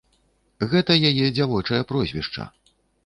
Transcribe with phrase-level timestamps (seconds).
[0.71, 2.51] Гэта яе дзявочае прозвішча.